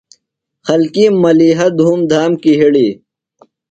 خلکِیم 0.67 1.13
ملِیحہ 1.23 1.67
دُھوم 1.77 1.99
دھام 2.11 2.31
کیۡ 2.41 2.57
ہِڑیۡ۔ 2.59 2.93